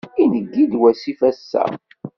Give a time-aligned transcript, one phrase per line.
[0.21, 1.63] Ingi-d wasif ass-a.